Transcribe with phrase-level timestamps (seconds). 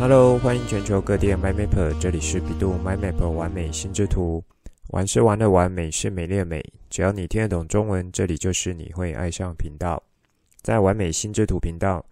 [0.00, 4.40] Hello，欢迎全球各地的 MyMapper，这里是百度 MyMapper 玩美心智图。
[4.90, 6.64] 玩是玩的玩，美是美丽的美。
[6.88, 10.00] 只要你听得懂中文，这里就是你会爱上频道。
[10.62, 12.06] 在完美心智图频道，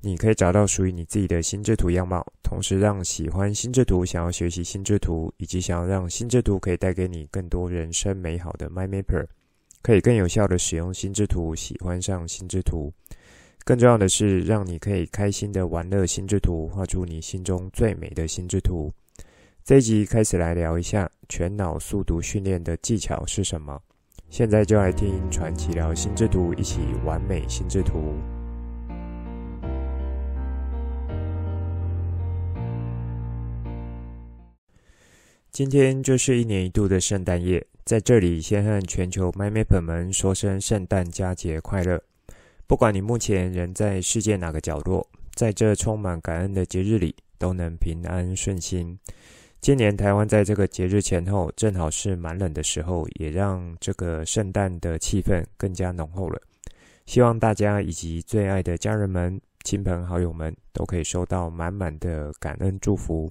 [0.00, 9.26] 你可以找到属于你自己的心智图样貌，同时让喜欢心智图、想要学习心智图，以及想要让心智图可以带给你更多人生美好的 MyMapper，
[9.82, 12.90] 可以更有效地使用心智图，喜欢上心智图。
[13.64, 18.92] 更重要的是，让你可以开心的玩乐心智图，画出你心中最美的心智图。
[19.64, 23.80] 这一集开始来聊一下全脑速读训练的技巧是什么。
[24.28, 28.14] 现在就来听传奇聊心智图，一起完美心智图。
[35.52, 42.02] 今天就是一年一度的圣诞夜，在这里先和全球 MyMap 们说声圣诞佳节快乐。
[42.66, 48.98] 不管你目前人在世界哪个角落，在这充满感恩的节日里，都能平安顺心。
[49.60, 56.40] 今年台湾在这个节日前后，正好是蛮冷的时候，也让这个圣诞的气氛更加浓厚了。
[57.06, 63.30] 希望大家以及最爱的家人们、亲朋好友们，都可以收到满满的感恩祝福。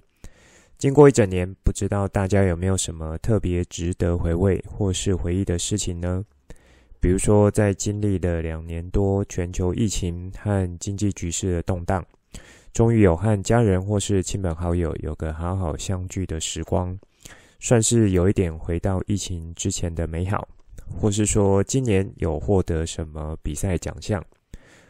[0.78, 6.24] 经过一整年，不知道大家有没有什么特别值得回味或是回忆的事情呢？
[7.02, 12.06] 比如说，在经历了两年多全球疫情和经济局势的动荡，
[12.74, 16.96] 终于有和家人或是亲朋好友有个好好相聚的时光，
[17.60, 20.48] 算是有一点回到疫情之前的美好。
[21.00, 24.24] 或是说，今年有获得什么比赛奖项，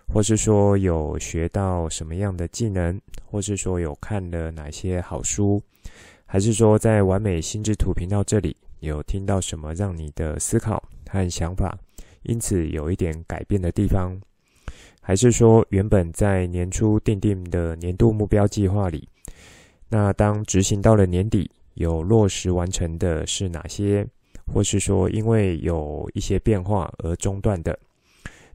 [0.06, 5.62] 或是说有学到什么样的技能，或是说有看了哪些好书，
[6.26, 11.78] 还是说在完美心智图频道这里有听到什么让你的思考和想法，
[12.24, 14.20] 因此有一点改变的地方，
[15.02, 19.08] 还是说原本在年初定定的年度目标计划里，
[19.90, 24.06] 那当执行到了年底，有落实完成的是哪些？
[24.54, 27.78] 或是说因为有一些变化而中断的？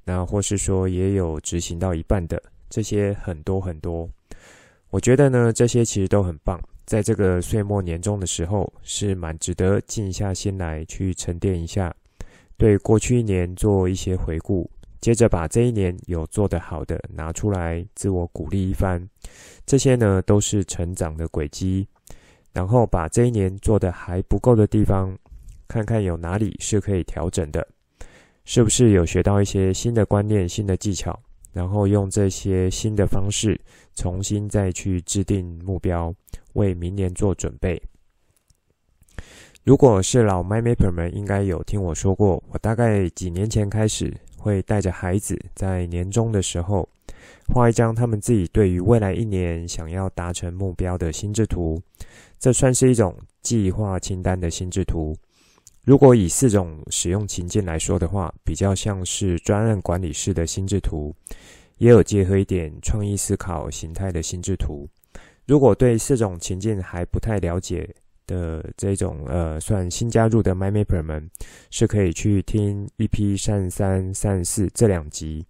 [0.05, 2.41] 那或是说也有执行到一半的？
[2.69, 4.09] 这些很多很多，
[4.91, 6.61] 我觉得呢，这些其实都很棒。
[6.85, 11.95] 在这个岁末年终的时候，是蛮值得静下心来去沉淀一下。
[12.57, 19.07] 对过去一年做一些回顾，接着把这一年有做得好的拿出来自我鼓励一番，
[19.67, 21.87] 这些呢都是成长的轨迹。
[22.53, 25.15] 然后把这一年做得还不够的地方，
[25.69, 27.69] 看看有哪里是可以调整的，
[28.47, 31.21] 是不是有学到一些新的观念、新的技巧，
[31.53, 33.61] 然后用这些新的方式
[33.95, 36.15] 重新再去制定目标，
[36.55, 37.79] 为明年做准备。
[39.67, 46.89] 如果是老 MyMapper 们，应该有听我说过，我大概几年前开始会带着孩子在年终的时候
[47.53, 51.83] 画一张他们自己对于未来一年想要达成目标的心智图，
[52.39, 53.13] 这算是一种
[53.43, 55.17] 计划清单的心智图。
[55.83, 61.13] 如果以四种使用情境来说的话，比较像是专案管理式的心智图，
[61.79, 64.89] 也有结合一点创意思考形态的心智图。
[65.45, 67.93] 如果对四种情境还不太了解，
[68.27, 71.31] 的这种呃，算新加入的 MyMapper 们
[71.71, 75.45] 是可以去听 EP 三三三四这两集。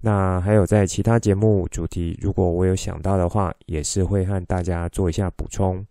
[0.00, 5.84] 那还有在其他节目主题，如果我有想到的话，也是会和大家做一下补充。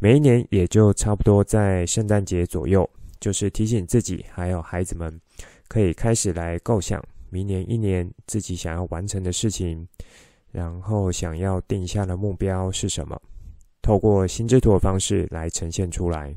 [0.00, 2.88] 每一年也就差不多在圣诞节左右，
[3.20, 5.20] 就是提醒自己还有孩子们，
[5.68, 9.86] 可以开始来构想明年一年自己想要完成的事情，
[10.50, 13.20] 然后想要定下的目标是什么。
[13.82, 16.34] 透过心智图的方式来呈现出来。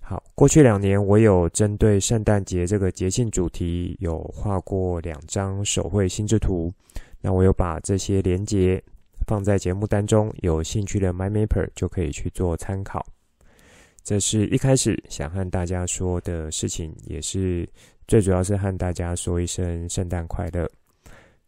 [0.00, 6.72] 好，过去两年我有针对圣诞节这个节庆主题有画过两张手绘心智图，
[7.20, 8.82] 那我有把这些连结
[9.28, 13.06] 放在节目当中，有兴趣的 MyMapper 就可以去做参考。
[14.02, 17.68] 这是一开始想和大家说的事情，也是
[18.08, 20.68] 最主要是和大家说一声圣诞快乐。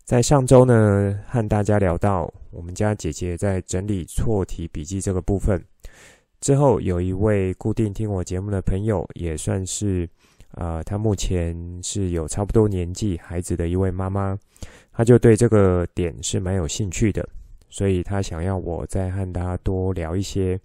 [0.04, 5.64] 在上周呢，和大家聊到我们家姐姐在整理错题笔记这个部分
[6.40, 10.06] 之后，有一位固定听我节目的朋友，也算是
[10.50, 14.36] 啊、呃，她目前是有差不多年纪孩子的一位妈妈，
[14.92, 17.26] 她就对这个点是蛮有兴趣的，
[17.70, 20.58] 所以她想要我再和她多聊一些，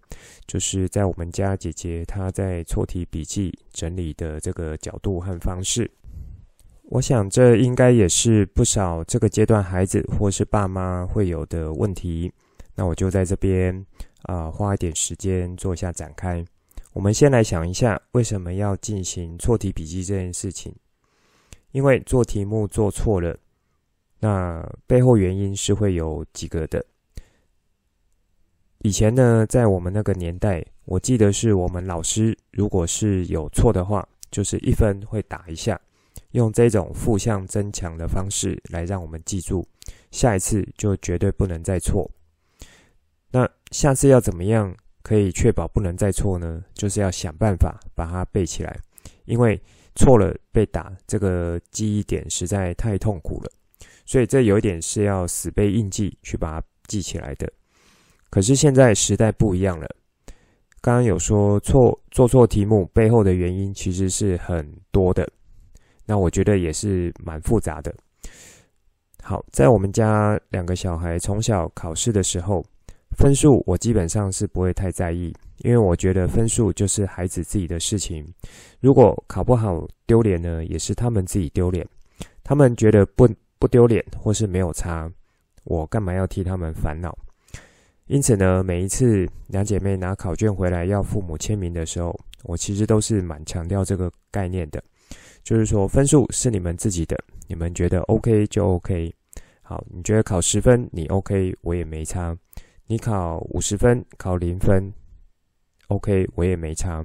[0.47, 5.89] 就是在我们家姐姐她在错题笔记整理的这个角度和方式。
[6.89, 12.31] 我想，这应该也是不少这个阶段孩子或是爸妈会有的问题。
[12.75, 13.75] 那我就在这边
[14.21, 16.43] 啊、呃，花一点时间做一下展开。
[16.93, 20.73] 我们先来想一下，为什么要进行错题笔记这件事情？
[21.71, 23.37] 因为做题目做错了，
[24.19, 26.83] 那背后原因是会有几个的。
[28.79, 35.79] 以前呢，在我们那个年代，我记得是我们老师如果是有错的话，就是一分会打一下，
[36.37, 39.67] 用这种负向增强的方式来让我们记住，
[40.11, 42.09] 下一次就绝对不能再错。
[43.31, 46.63] 那下次要怎么样可以确保不能再错呢？
[46.75, 48.79] 就是要想办法把它背起来，
[49.25, 49.59] 因为
[49.95, 53.51] 错了被打，这个记忆点实在太痛苦了，
[54.05, 57.51] 所以这有一点是要死背硬记去把它记起来的。
[58.29, 59.87] 可是现在时代不一样了，
[60.81, 65.27] 刚刚有说错做错题目背后的原因其实是很多的，
[66.07, 67.93] 那我觉得也是蛮复杂的。
[69.21, 72.63] 好，在我们家两个小孩从小考试的时候，
[73.17, 78.25] 分数我基本上是不会太在意，因为我觉得分数就是孩子自己的事情，
[78.79, 81.85] 如果考不好丢脸呢，也是他们自己丢脸，
[82.41, 83.27] 他们觉得不
[83.59, 85.11] 不丢脸或是没有差，
[85.65, 87.13] 我干嘛要替他们烦恼？
[88.05, 94.81] 因此呢，每一次两姐妹拿考卷回来要父母签名的时候，我其实都是蛮强调这个概念的，
[95.47, 97.17] 就是说分数是你们自己的，
[97.47, 99.09] 你们觉得 OK 就 OK。
[99.61, 102.35] 好，你觉得考十分你 OK，我也没差；
[102.85, 104.91] 你考五十分、考零分
[105.87, 107.01] ，OK，我也没差。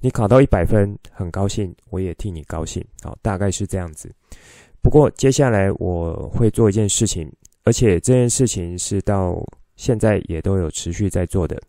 [0.00, 2.84] 你考到一百分，很高兴，我也替你高兴。
[3.04, 4.12] 好，大概是这样子。
[4.82, 9.40] 不过接下来我会做一件事情，而且这件事情是到。
[9.76, 11.60] 现在也都有持续在做的，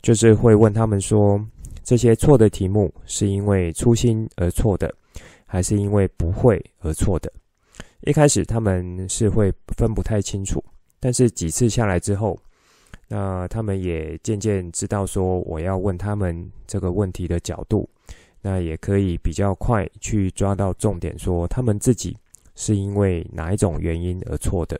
[0.00, 1.44] 就是会问他们说，
[1.82, 4.94] 这些错的题目是因为粗心而错的，
[5.48, 7.32] 还是因为不会而错的？
[8.02, 10.62] 一开始他们是会分不太清楚，
[11.00, 12.38] 但是几次下来之后，
[13.08, 17.88] 那他们也渐渐知道说，我要问他们这个问题的角度，
[18.40, 22.16] 那也可以比较快去抓到重点，说他们自己
[22.54, 24.78] 是因为哪一种原因而错的。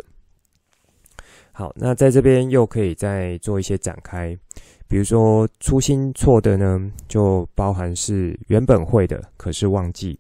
[1.51, 4.39] 好，那在这边又可以再做一些展开，
[4.87, 10.17] 比如说初心错的呢，就包含是原本会的，可是忘记，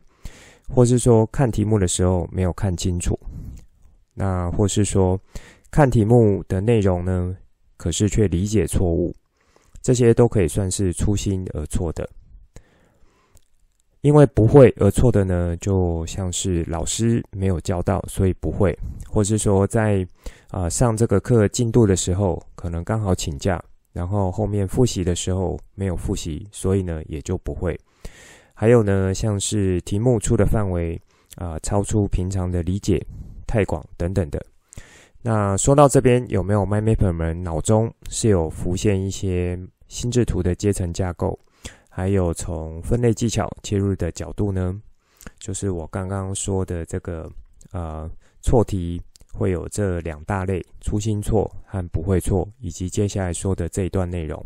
[0.68, 3.18] 或是说看题目的时候没有看清楚，
[4.14, 5.18] 那或是说
[5.70, 7.36] 看题目的内容呢，
[7.76, 9.14] 可是却理解错误，
[9.82, 12.08] 这些都可以算是粗心而错的。
[14.02, 18.72] 因为不会而错的呢，就像是老师没有教到，所以不会；
[19.08, 20.06] 或是说在
[20.50, 23.62] 啊、上这个课进度的时候，可能刚好请假，
[23.92, 27.78] 然后后面复习的时候没有复习，所以呢也就不会。
[28.60, 31.00] 还有呢，像是题目出的范围
[31.36, 33.00] 啊、超出平常的理解
[33.46, 34.44] 太广等等的。
[35.22, 39.56] 那说到这边，有没有 MyMapper 们脑中是有浮现一些
[39.86, 41.38] 心智图的阶层架构？
[41.88, 44.74] 还有从分类技巧切入的角度呢，
[45.38, 47.30] 就是我刚刚说的这个
[47.70, 48.10] 呃
[48.42, 49.00] 错题
[49.32, 54.44] 会有这两大类：粗心错和不会错，以及接下来说的这一段内容。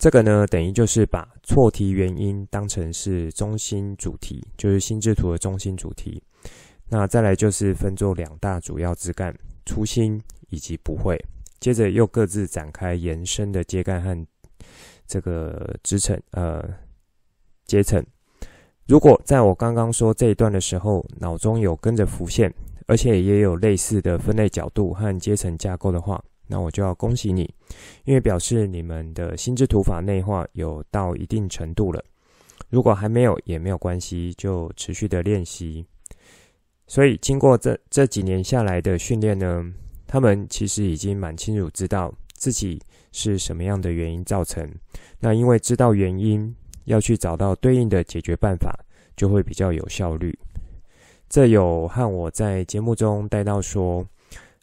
[0.00, 6.20] 这个呢等于就是把错题原因当成是中心主题，就是心智图的中心主题。
[6.88, 9.32] 那再来就是分作两大主要枝干：
[9.66, 11.22] 粗心以及不会。
[11.60, 14.26] 接着又各自展开延伸的阶干和。
[15.06, 16.64] 这个职层呃
[17.66, 18.00] 阶层，
[18.86, 22.54] 如果在我刚刚说这一段的时候，脑中有跟着浮现，
[22.86, 27.42] 而且也有类似的分类角度和阶层架构的话，那我就要恭喜你，
[28.04, 32.04] 因为表示你们的心智图法内化有到一定程度了。
[32.68, 35.86] 如果还没有也没有关系，就持续的练习。
[36.86, 39.64] 所以经过这这几年下来的训练呢，
[40.06, 42.80] 他们其实已经蛮清楚知道自己。
[43.12, 44.72] 是什么样的原因造成？
[45.18, 46.54] 那因为知道原因，
[46.84, 48.72] 要去找到对应的解决办法，
[49.16, 50.38] 就会比较有效率。
[51.28, 54.06] 这有和我在节目中带到说，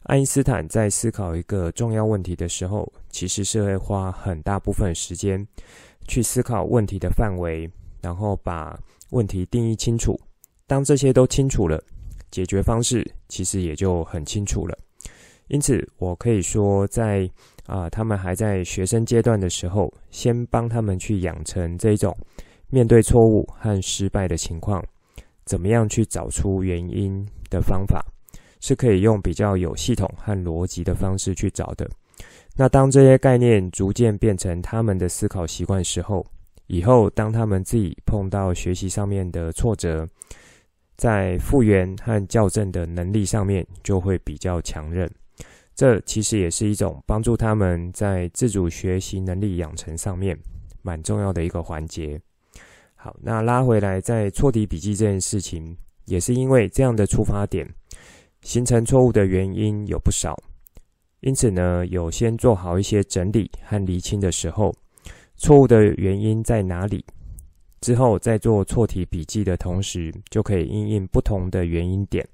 [0.08, 5.46] 爱因斯坦在思考一个重要问题的时候，其实是会花很大部分时间
[6.06, 8.74] 去思考问题的范围，然后把
[9.10, 10.18] 问题定义清楚。
[10.66, 11.78] 当这些都清楚了，
[12.30, 14.74] 解决方式其实也就很清楚了。
[15.48, 17.30] 因此，我可以说在。
[17.68, 22.16] 啊，他们还在学生阶段的时候，先帮他们去养成这种
[22.70, 24.82] 面对错误和失败的情况，
[25.44, 28.02] 怎么样去找出原因的方法，
[28.60, 31.88] 是可以用比较有系统和逻辑的方式去找的。
[32.56, 36.26] 那当这些概念逐渐变成他们的思考习惯时候，
[36.66, 40.06] 以后当他们自己碰到学习上面的挫折，
[40.96, 45.08] 在复原和校正的能力上面就会比较强韧。
[45.76, 50.36] 这其实也是一种帮助他们在自主学习能力养成上面
[50.82, 52.20] 蛮重要的一个环节。
[52.96, 57.64] 好，那拉回来，在错题笔记这件事情，也是因为这样的出发点，
[58.48, 60.34] 形成错误的原因有不少。
[61.20, 64.74] 因此呢，有先做好一些整理和厘清的时候，
[65.36, 67.04] 错误的原因在哪里？
[67.82, 72.26] 之后在做错题笔记的同时，就可以因应不同的原因点，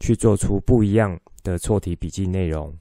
[0.00, 2.74] 去做出不一样的错题笔记内容。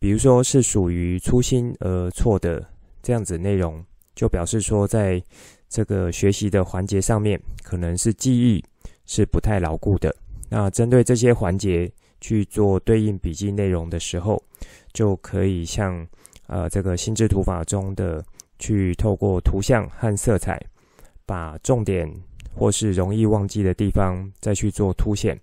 [0.00, 2.68] 比如说是属于粗心而错的
[3.00, 3.80] 这样子内容，
[4.16, 5.22] 就表示说在
[5.68, 8.60] 这个学习的环节上面，可能是记忆
[9.04, 10.12] 是不太牢固的。
[10.48, 14.42] 那针对这些环节去做对应笔记内容的时候，
[14.92, 16.06] 就可以像
[16.46, 18.24] 呃这个心智图法中的
[18.58, 20.60] 去透过图像和色彩，
[21.24, 22.10] 把重点
[22.54, 25.38] 或是容易忘记的地方再去做凸显，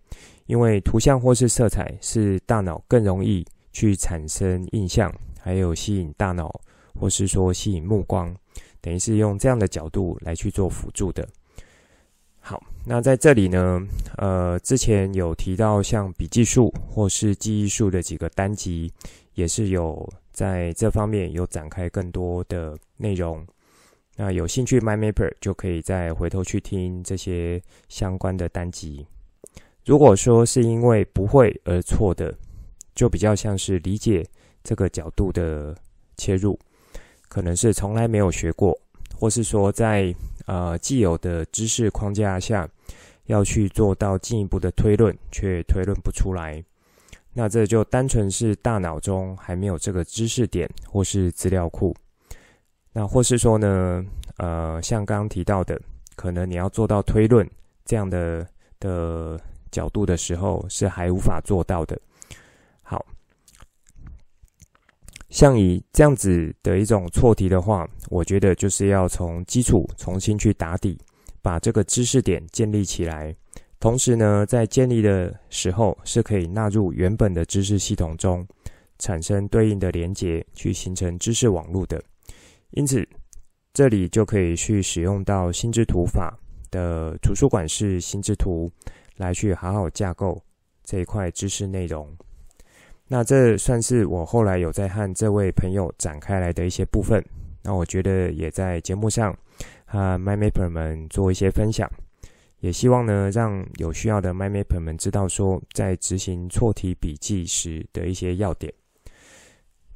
[0.48, 6.60] 因为图像或是色彩是大脑更容易去产生印象，还有吸引大脑
[7.00, 8.34] 或是说吸引目光，
[8.82, 11.28] 等于是用这样的角度来去做辅助的。
[12.46, 13.82] 好，那在这里呢，
[14.18, 18.92] 呃，之前有提到像笔记术或是记忆术的几个单集，
[19.34, 23.48] 也是有在这方面有展开更多的内容。
[24.18, 29.08] 那有兴趣 MyMapper 就可以再回头去听这些相关的单集。
[29.86, 32.38] 如果说是因为不会而错的，
[32.94, 34.22] 就比较像是理解
[34.66, 35.74] 这个角度的
[36.18, 36.60] 切入，
[37.30, 38.78] 可能是从来没有学过，
[39.18, 40.14] 或是说在。
[40.46, 42.68] 呃，既有的知识框架下，
[43.26, 46.64] 要去做到进一步的推论，却推论不出来，
[47.34, 51.96] 那这就单纯是大脑中还没有这个知识点或是资料库。
[52.92, 54.06] 那或是说呢，
[54.38, 55.80] 呃，像刚刚提到的，
[56.16, 57.50] 可能你要做到推论
[57.86, 58.48] 这样的
[58.80, 59.40] 的
[59.72, 62.00] 角度的时候，是还无法做到的。
[62.82, 63.04] 好。
[65.34, 70.96] 像以这样子的一种错题的话，我觉得就是要从基础重新去打底，
[71.42, 73.36] 把这个知识点建立起来。
[73.80, 78.48] 同时呢，在建立的时候是可以纳入原本的知识系统中，
[79.00, 82.00] 产生对应的连接，去形成知识网络的。
[82.70, 83.04] 因此，
[83.74, 86.32] 这里就可以去使用到心智图法
[86.70, 88.72] 的图书馆式心智图，
[89.18, 90.40] 来去好好架构
[90.84, 92.08] 这一块知识内容。
[93.14, 97.24] 那这算是我后来有在和这位朋友展开来的一些部分。
[97.62, 99.38] 那我觉得也在节目上
[99.86, 101.88] 和 MyMapper 们做一些分享，
[102.62, 108.74] 也希望呢让有需要的 MyMapper 们知道说，在执行错题笔记时的一些要点。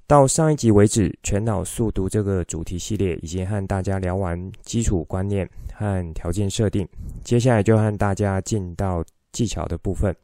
[0.05, 6.87] 到上一集为止，全脑速读这个主题系列已经和大家聊完基础观念和条件设定，
[7.23, 10.15] 接下来就和大家进到技巧的部分。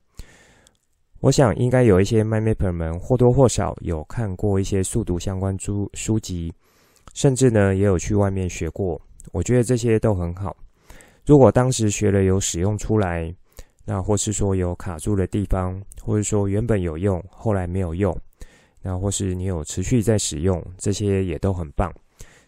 [1.24, 6.51] 我想应该有一些 MyMapper 们或多或少有看过一些速读相关书书籍，
[7.13, 9.01] 甚至呢也有去外面学过。
[9.32, 10.53] 我觉得这些都很好。
[11.25, 13.34] 如果当时学了有使用出来，
[13.86, 18.13] 那或是说有卡住的地方，或是说原本有用后来没有用，
[18.82, 21.89] 那或是你有持续在使用，这些也都很棒。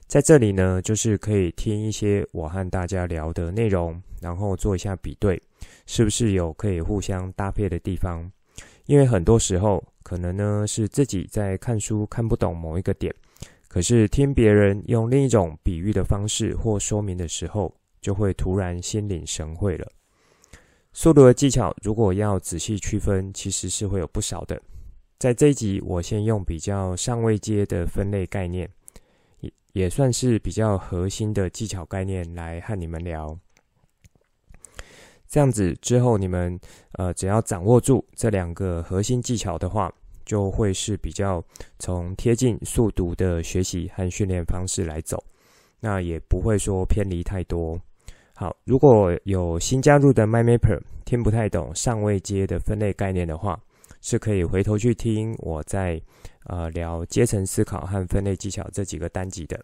[0.05, 5.41] 在这里呢，就是可以听一些我和大家聊的内容，然后做一下比对，
[5.85, 8.29] 是不是有可以互相搭配的地方。
[8.85, 13.13] 因为很多时候，可能呢是自己在看书看不懂某一个点，
[13.67, 19.91] 可是听别人用另一种比喻的方式或说明的时候，就会突然心领神会了。
[20.93, 24.61] 速度的技巧，如果要仔细区分，其实是会有不少的。
[25.17, 28.69] 在这一集，我先用比较上位阶的分类概念，
[29.39, 33.37] 也也算是比较核心的技巧概念来和你们聊。
[35.35, 36.57] 这样子之后，你们
[36.93, 39.91] 呃只要掌握住这两个核心技巧的话，
[40.23, 41.43] 就会是比较
[41.77, 45.21] 从贴近速读的学习和训练方式来走，
[45.81, 47.77] 那也不会说偏离太多。
[48.33, 53.59] 好，如果有新加入的 MyMapper 听不太懂上位阶的分类概念的话，
[53.99, 56.01] 是可以回头去听我在
[56.45, 59.59] 呃聊阶层思考和分类技巧这几个单集的。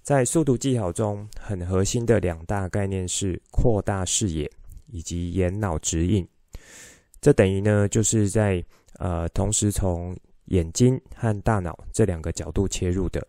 [0.00, 4.48] 在速读技巧中，很核心的两大概念是扩大视野。
[4.92, 6.24] 以及眼脑直印，
[7.20, 8.64] 这等于呢，就是在
[8.98, 13.26] 呃同时从眼睛和大脑这两个角度切入的。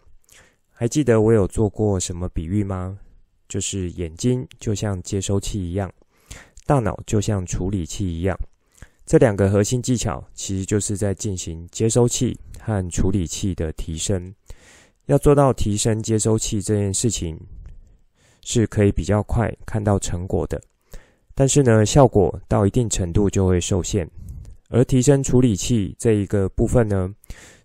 [0.70, 3.00] 还记得我有做过什么比喻吗？
[3.48, 5.92] 就是眼睛就像接收器一样，
[6.66, 8.38] 大脑就像处理器一样。
[9.06, 14.34] 这两个核心技巧其实就是在进行接收器和处理器的提升。
[15.06, 17.38] 要做到提升接收器这件事情，
[18.42, 20.62] 是可以比较快看到成果的。
[21.36, 24.08] 但是呢，效果到一定程度就会受限，
[24.70, 27.10] 而提升处理器这一个部分呢，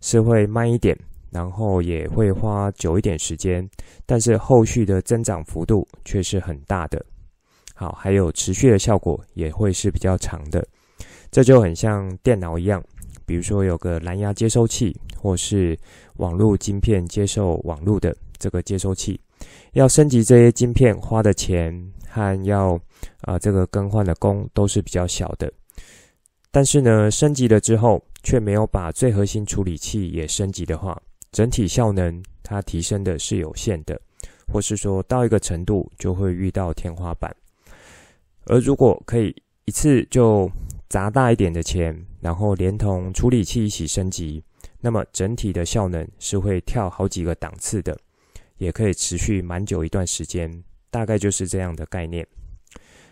[0.00, 0.98] 是会慢一点，
[1.30, 3.68] 然后也会花久一点时间，
[4.06, 7.04] 但是后续的增长幅度却是很大的。
[7.74, 10.66] 好，还有持续的效果也会是比较长的。
[11.30, 12.82] 这就很像电脑一样，
[13.26, 15.78] 比如说有个蓝牙接收器，或是
[16.16, 19.20] 网络晶片接受网络的这个接收器，
[19.72, 22.78] 要升级这些晶片花的钱和要
[23.22, 25.52] 啊、这个更换的工都是比较小的。
[26.50, 34.00] 但是呢，升级了之后却没有把最核心处理器也升级的话，整体效能它提升的是有限的，
[34.52, 37.34] 或是说到一个程度就会遇到天花板。
[38.46, 39.34] 而如果可以
[39.66, 40.50] 一次就
[40.88, 44.42] 砸大一点的钱，然后连同处理器一起升级，
[44.80, 47.96] 那么整体的效能是会跳好几个档次的，
[48.58, 52.26] 也可以持续蛮久一段时间，大概就是这样的概念。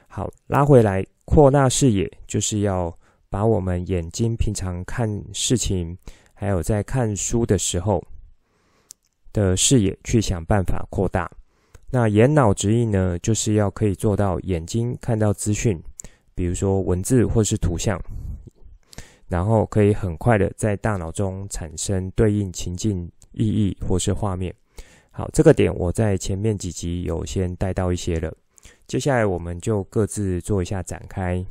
[0.08, 2.96] 好，拉回来扩大视野，就是要
[3.28, 5.96] 把我们眼睛平常看事情，
[6.34, 8.02] 还有在看书的时候
[9.32, 11.30] 的视野去想办法扩大。
[11.90, 15.80] 那眼脑直印呢，就是要可以做到眼睛看到资讯，
[16.34, 18.00] 比如说文字或是图像，
[19.28, 24.54] 然后可以很快的在大脑中产生对应情境意义或是画面。
[25.16, 28.30] 好，这个点我在前面几集有先带到一些了，
[28.86, 31.42] 接下来我们就各自做一下展开。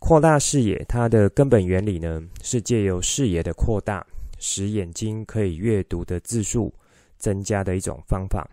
[0.00, 4.04] 扩大视野，它的根本原理呢，是借由视野的扩大，
[4.40, 6.74] 使眼睛可以阅读的字数
[7.16, 8.44] 增加的一种方法。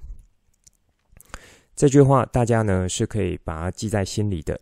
[1.76, 4.62] 这句话大家呢是可以把它记在心里的。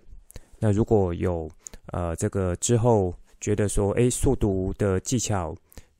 [0.59, 1.51] 那如果有
[1.87, 5.53] 呃这个之后觉得说，诶，速读的技巧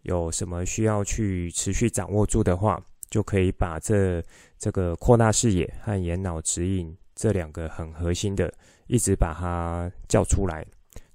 [0.04, 4.24] 有什么需要去持续掌握住的话，就可以把这
[4.58, 8.54] 这个扩大视野和眼脑指引这两个很核心的，
[8.88, 10.66] 一直把它叫出来，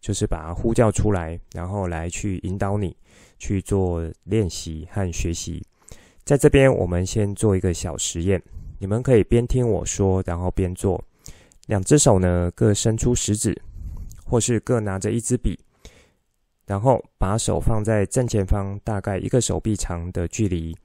[0.00, 2.96] 就是把它呼叫出来，然后来去引导你
[3.38, 5.64] 去做练习和学习。
[6.24, 8.42] 在这边，我们先做一个小实验。
[8.78, 11.02] 你们可以边听我说，然后边做。
[11.66, 13.58] 两只手呢，各伸出食指，
[14.26, 15.58] 或是各拿着一支笔，
[16.66, 20.76] 然后把手放在正前方，大概一个手臂长的距离，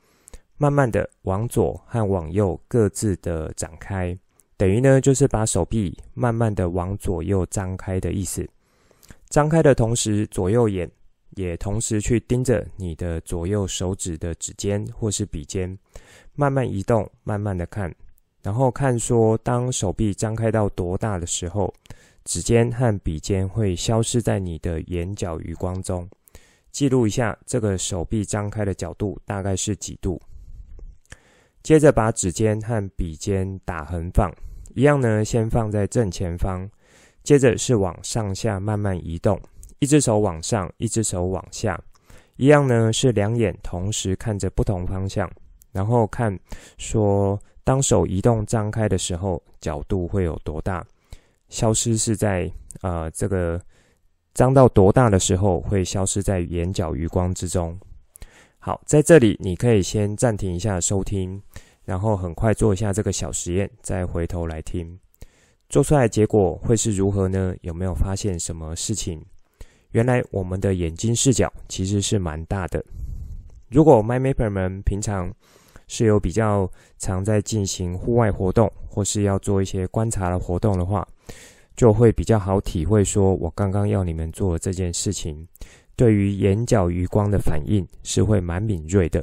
[0.62, 4.16] 慢慢的往左和往右各自的展开，
[4.58, 8.46] 等于呢就是把手臂慢慢的往左右张开的意思。
[9.30, 10.92] 张开的同时，左右眼
[11.36, 15.78] 也同时去盯着你的左右手指的指尖或是笔尖。
[16.36, 17.96] 慢慢移动，慢慢的看，
[18.44, 21.74] 然后看说，当手臂张开到多大的时候，
[22.26, 26.10] 指尖和笔尖会消失在你的眼角余光中。
[26.70, 30.22] 记录一下这个手臂张开的角度大概是几度。
[31.62, 34.34] 接着把指尖和笔尖打横放，
[34.76, 36.68] 一样呢，先放在正前方，
[37.24, 39.40] 接着是往上下慢慢移动，
[39.80, 41.80] 一只手往上，一只手往下，
[42.38, 45.30] 一样呢，是两眼同时看着不同方向。
[45.72, 46.38] 然后看，
[46.78, 50.84] 说当手移动张开的时候，角度会有多大？
[51.50, 53.62] 消失是在呃这个
[54.34, 57.78] 张到多大的时候，会消失在眼角余光之中。
[58.62, 61.42] 好，在这里你可以先暂停一下收听，
[61.86, 65.00] 然后很快做一下这个小实验，再回头来听，
[65.70, 67.56] 做出来结果会是如何呢？
[67.62, 69.24] 有没有发现什么事情？
[69.92, 72.84] 原来我们的眼睛视角其实是蛮大的。
[73.70, 75.34] 如果 MyMapper 们平常
[75.88, 81.08] 是有比较常在进行户外活动，或是要做一些观察的活动的话，
[81.78, 83.04] 就会比较好体会。
[83.06, 85.48] 说我刚刚要你们做这件事情，
[86.00, 89.22] 对于眼角余光的反应是会蛮敏锐的。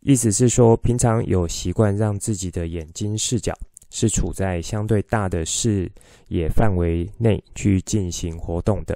[0.00, 5.90] 意思是说，平常有习惯让自己的眼睛视角是处在相对大的视
[6.28, 8.94] 野范围内去进行活动的。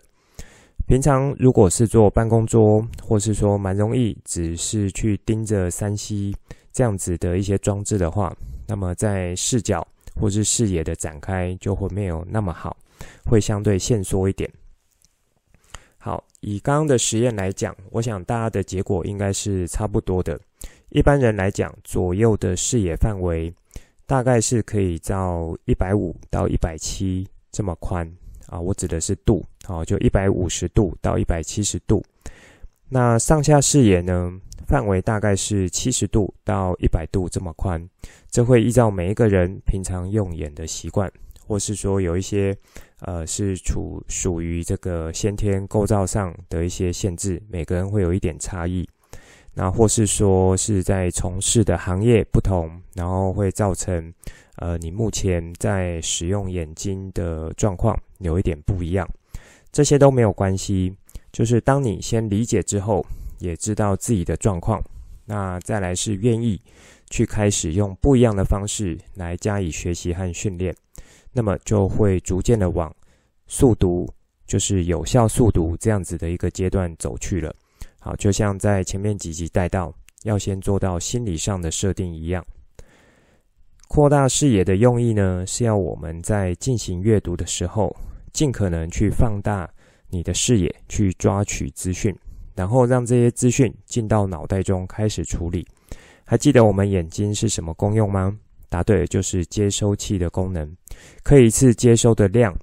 [0.87, 6.35] 平常如果是坐办公桌，或是说蛮容易只是去盯着三 C。
[6.75, 12.77] 这样子的一些装置的话，那么在视角或是视野的展开就会没有那么好，
[13.25, 14.51] 会相对限缩一点。
[16.43, 20.39] 以刚刚的实验来讲，我想大家的结果应该是差不多的。
[20.89, 23.53] 一般人来讲，左右的视野范围
[24.07, 28.13] 大概是可以到一百五到一百七这么宽
[28.49, 32.05] 啊，我指的是度，好，就一百五十度到一百七十度。
[32.89, 34.33] 那上下视野呢？
[34.67, 37.89] 范围大概是七十度到一百度这么宽，
[38.31, 41.13] 这会依照每一个人平常用眼的习惯，
[41.53, 42.57] 或是说有一些
[43.01, 48.89] 呃是处属于这个先天构造上的一些限制，每个人会有一点差异。
[49.53, 54.11] 那或是说是在从事的行业不同，然后会造成
[54.57, 59.07] 呃你目前在使用眼睛的状况有一点不一样，
[59.71, 60.97] 这些都没有关系，
[61.31, 63.05] 就是当你先理解之后。
[63.39, 64.81] 也知道自己的状况，
[65.25, 66.61] 那再来是愿意
[67.11, 70.73] 去开始用不一样的方式来加以学习和训练，
[71.33, 72.95] 那么就会逐渐的往
[73.47, 74.09] 速读
[74.47, 77.55] 就是有效速读这样子的一个阶段走去了。
[77.99, 82.45] 好，就像在前面几集带到，要先做到心理上的设定一样。
[83.89, 87.95] 扩大视野的用意呢，是要我们在进行阅读的时候，
[88.33, 89.69] 尽可能去放大
[90.09, 92.15] 你的视野，去抓取资讯，
[92.55, 95.67] 然后让这些资讯进到脑袋中开始处理。
[96.25, 98.37] 还记得我们眼睛是什么功用吗？
[98.69, 100.75] 答对，就是接收器的功能。
[101.23, 102.57] 可以一次接收的量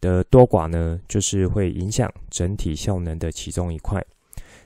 [0.00, 4.04] 的多寡呢，就是会影响整体效能的其中一块。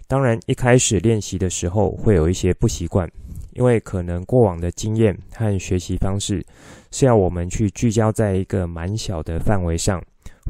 [0.06, 3.10] 当然，一开始练习的时候会有一些不习惯。
[3.54, 6.46] 因为可能过往的经验和学习方式
[6.92, 10.00] 是要我们去聚焦在一个蛮小的范围上，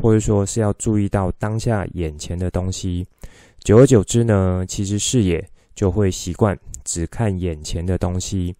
[0.03, 3.07] 或者说是要注意到当下眼前的东西。
[3.61, 5.43] 久而久之呢，其实视野
[5.75, 6.55] 就会习惯
[6.85, 8.55] 只看眼前的东西，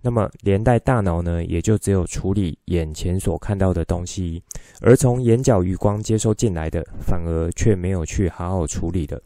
[0.00, 4.42] 那么连带大脑呢，也就只有处理眼前所看到的东西，
[4.80, 9.20] 而从眼角余光接收进来的，反而却没有去好好处理的。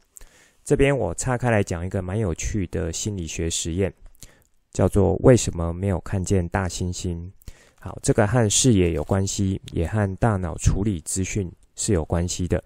[0.64, 3.92] 这边我岔开来讲一个蛮有趣的心理学实验。
[4.72, 7.30] 叫做为什么没有看见大猩猩？
[7.78, 12.64] 好，这个和视野有关系，也和大脑处理资讯是有关系的。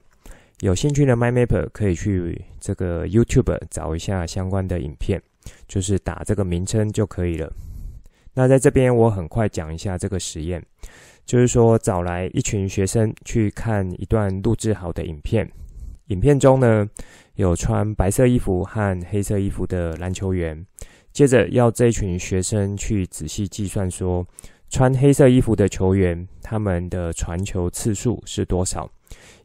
[0.61, 5.21] 有兴趣的 MyMapper 可以去这个 YouTube 找一下相关的影片，
[5.67, 7.53] 就是打这个名称就可以了。
[8.39, 10.63] 那在这边我很快讲一下这个实验，
[11.25, 15.51] 就是说找来一群学生去看一段录制好的影片，
[16.09, 16.87] 影片中呢
[17.37, 20.67] 有穿白色衣服和黑色衣服的篮球员。
[21.15, 24.27] 接着要这群学生去仔细计算，说
[24.69, 28.87] 穿黑色衣服的球员他们的传球次数是多少？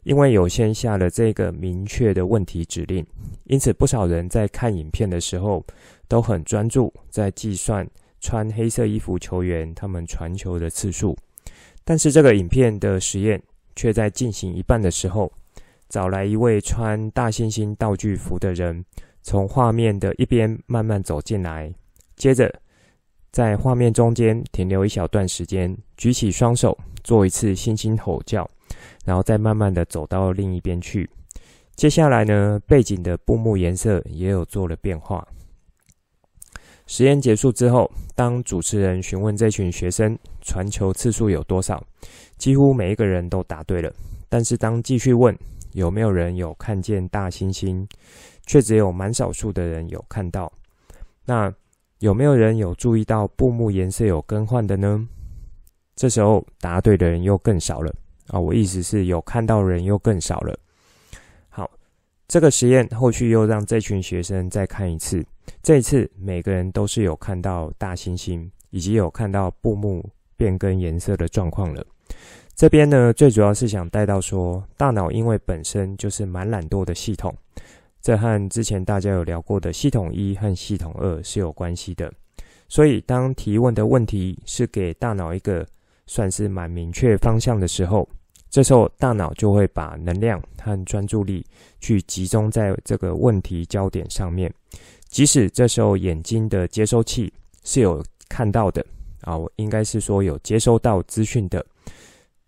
[0.02, 3.06] 因为有先下了这个明确的问题指令，
[3.44, 5.64] 因此不少人在看影片的时候
[6.06, 7.88] 都很专注在计算
[8.22, 11.14] 穿黑色衣服球员他们传球的次数。
[11.84, 13.42] 但是这个影片的实验
[13.76, 15.30] 却在进行一半的时候，
[15.90, 18.82] 找来一位穿大猩猩道具服的人。
[19.24, 21.72] 从画面的一边慢慢走进来，
[22.16, 22.52] 接着
[23.30, 28.48] 在画面中间停留一小段时间，举起双手做一次猩猩吼叫，
[29.04, 31.08] 然后再慢慢的走到另一边去。
[31.76, 35.24] 接下来呢，背景的布幕颜色也有做了变化。
[36.92, 41.82] 实验结束之后，当主持人询问这群学生传球次数有多少，
[42.36, 43.90] 几乎每一个人都答对了。
[44.28, 45.34] 但是当继续问
[45.72, 47.88] 有没有人有看见大猩猩，
[48.44, 50.52] 却只有蛮少数的人有看到。
[51.24, 51.50] 那
[52.00, 55.08] 有没有人有注意到布幕颜色有更换的呢？
[55.96, 57.90] 这时候答对的人又更少了
[58.26, 58.38] 啊！
[58.38, 60.54] 我意思是有看到人又更少了。
[61.48, 61.70] 好，
[62.28, 65.24] 这个实验后续又让这群学生再看一次，
[65.62, 70.04] 这次每个人都是有看到大猩猩，以及有看到布幕
[70.36, 71.84] 变更颜色的状况了。
[72.54, 77.34] 这边呢，最主要是想带到说，大脑因为本身就是蛮懒惰的系统。
[78.00, 82.12] 这和之前大家有聊过的系统一和系统二是有关系的，
[82.68, 85.64] 所以当提问的问题是给大脑一个
[86.06, 88.08] 算是蛮明确方向的时候，
[88.50, 91.46] 这时候大脑就会把能量和专注力
[91.80, 94.52] 去集中在这个问题焦点上面，
[95.12, 97.30] 即使这时候眼睛的接收器
[97.64, 98.84] 是有看到的
[99.20, 101.64] 啊，我应该是说有接收到资讯的，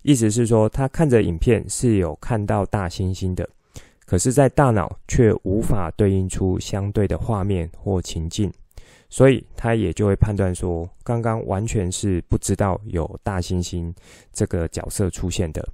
[0.00, 3.46] 意思是说他看着影片是有看到大猩猩的。
[4.06, 8.50] 可是，在大脑却无法对应出相对的画面或情境，
[9.10, 13.92] 所以他也就会判断说，刚刚完全是不知道有大猩猩
[14.32, 15.66] 这个角色出现的。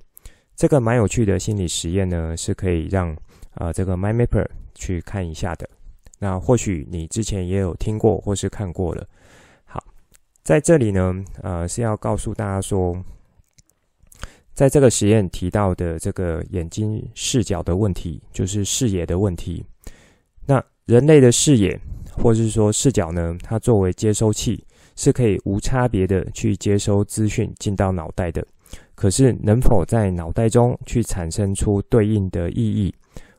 [0.56, 3.16] 这个蛮有趣的心理实验呢，是可以让
[3.54, 5.68] 啊、这个 MyMapper 去看一下的。
[6.20, 9.04] 那或许你之前也有听过或是看过了。
[9.64, 9.82] 好，
[10.44, 12.96] 在这里呢，呃，是要告诉大家说。
[14.52, 19.64] 在这个实验提到的这个眼睛视角的问题，就是视野的问题。
[20.44, 21.80] 那人类的视野，
[22.12, 24.62] 或是说视角呢，它作为接收器，
[24.96, 28.46] 是可以无差别的去接收资讯进到脑袋的。
[28.94, 32.94] 可是能否在脑袋中去产生出对应的意义，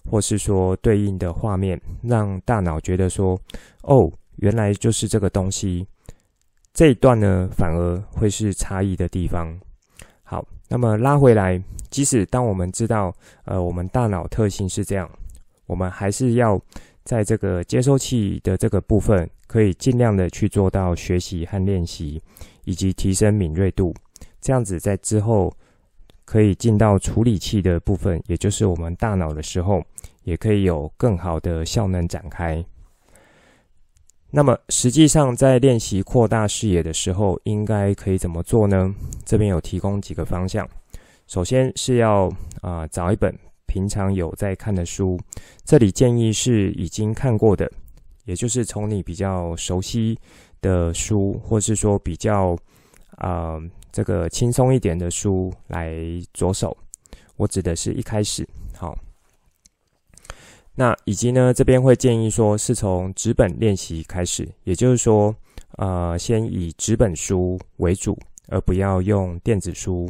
[0.09, 3.39] 或是说对应的画面，让大脑觉得说，
[3.83, 5.85] 哦，原来就是这个东西。
[6.73, 9.59] 这一段呢，反而会是差异的地方。
[10.23, 10.45] 好。
[10.73, 15.09] 那么拉回来，即使当我们知道，呃，我们大脑特性是这样，
[15.65, 16.57] 我们还是要
[17.03, 22.23] 在这个接收器的这个部分，可以尽量的去做到学习和练习，
[22.63, 23.93] 以及提升敏锐度。
[24.39, 25.53] 这样子在之后
[26.31, 29.83] 可以进到处理器的部分，也就是我们大脑的时候，
[30.23, 32.63] 也可以有更好的效能展开。
[34.29, 38.95] 那么实际上，在练习扩大视野的时候，应该可以怎么做呢？
[39.25, 40.65] 这边有提供几个方向。
[41.27, 45.19] 首先是要啊、找一本平常有在看的书，
[45.65, 47.69] 这里建议是已经看过的，
[48.23, 50.17] 也就是从你比较熟悉
[50.61, 52.57] 的书，或是说比较
[53.17, 53.59] 啊、
[53.91, 55.93] 这个轻松一点的书来
[56.33, 56.75] 着手。
[57.37, 58.95] 我指的是一开始，好，
[60.75, 65.35] 那以及呢，这边会建议说是从纸本练习开始，也就是说，
[65.77, 70.07] 呃，先以纸本书为主，而不要用电子书。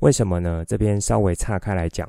[0.00, 0.62] 为什么呢？
[0.66, 2.06] 这边稍微岔开来讲，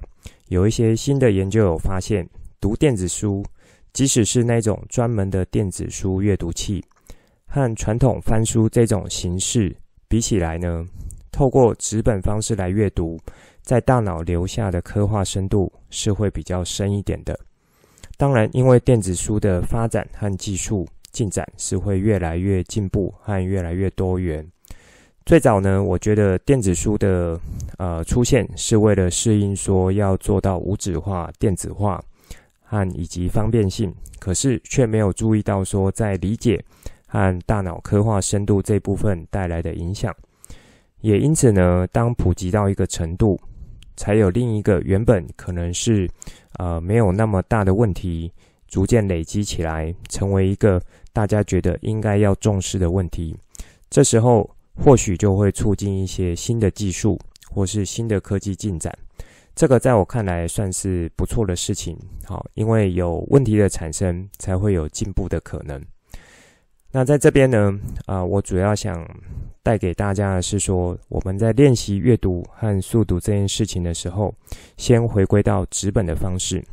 [0.49, 2.27] 有一些新的研究有发现，
[2.59, 3.41] 读电子书，
[3.93, 6.83] 即使是那种专门的电子书阅读器，
[7.45, 9.73] 和传统翻书这种形式
[10.09, 10.85] 比起来呢，
[11.31, 13.19] 透过纸本方式来阅读，
[13.61, 17.37] 在大脑留下的刻画深度是会比较深一点的。
[18.15, 24.45] 当然，因为电子书的发展和技术进展是会越来越进步和越来越多元。
[25.25, 27.37] 最早呢，我觉得电子书的
[27.77, 32.01] 呃出现是为了适应说要做到无纸化、电子化
[32.63, 36.63] 和以及方便性，可是却没有注意到说在理解
[37.07, 40.15] 和大脑刻画深度这部分带来的影响。
[41.01, 43.39] 也因此呢，当普及到一个程度，
[43.95, 46.07] 才有另一个原本可能是
[46.59, 48.31] 呃没有那么大的问题，
[48.67, 50.79] 逐渐累积起来，成为一个
[51.11, 53.35] 大家觉得应该要重视的问题。
[53.89, 54.47] 这时候。
[54.79, 58.95] 或许就会促进一些新的技术，或是新的科技进展。
[59.55, 61.97] 这个在我看来算是不错的事情。
[62.23, 65.83] 好，因为有问题的产生，才会有进步的可能。
[66.91, 67.71] 那在这边呢，
[68.05, 69.05] 啊，我主要想
[69.61, 74.33] 带给大家的是说，我们在练习阅读和速读这件事情的时候，
[74.77, 76.63] 先回归到纸本的方式。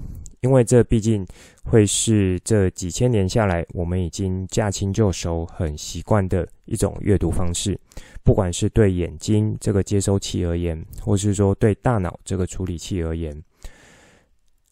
[0.40, 1.26] 因为这毕竟
[1.64, 7.78] 会是这几千年下来，我们已经驾轻就熟、很习惯的一种阅读方式。
[8.22, 13.34] 不管是对眼睛这个接收器而言，或是说对大脑这个处理器而言。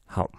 [0.05, 0.31] 好，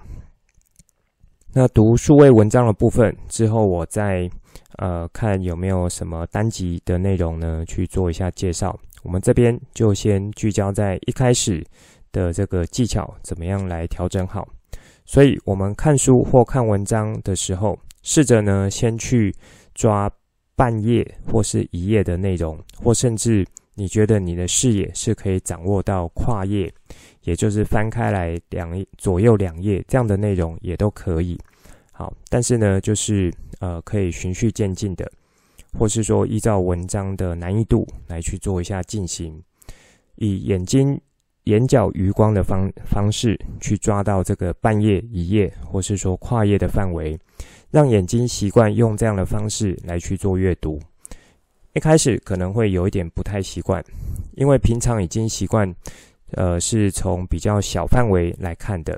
[1.52, 4.30] 那读数位文章的部分之后，我再
[4.78, 8.78] 呃看有没有什么单集的内容呢，去做一下介绍。
[9.04, 11.62] 我们这边就先聚焦在一开始
[12.12, 14.48] 的这个技巧，怎么样来调整好。
[15.06, 19.34] 所以，我们看书或看文章的时候，试着呢，先去
[19.74, 20.10] 抓
[20.56, 26.74] 半页或是一页的内容，或甚至你觉得你的视野是可以掌握到跨页，
[27.24, 31.38] 也就是翻开来两左右两页这样的内容也都可以。
[31.94, 35.10] 好，但是呢，就是呃，可以循序渐进的，
[35.80, 39.42] 或是说依照文章的难易度来去做一下进行，
[40.16, 41.00] 以眼睛。
[41.48, 47.20] 眼角余光的方方式去抓到这个半页、一页，或是说跨页的范围，
[47.70, 50.80] 让眼睛习惯用这样的方式来去做阅读。
[51.74, 53.84] 一开始可能会有一点不太习惯，
[54.38, 55.70] 因为平常已经习惯，
[56.32, 58.98] 呃，是从比较小范围来看的。